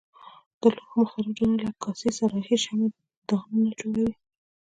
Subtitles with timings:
[0.59, 2.89] د لوښو مختلف ډولونه لکه کاسې صراحي شمعه
[3.27, 4.13] دانونه جوړوي.